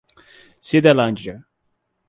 Cidelândia 0.67 1.45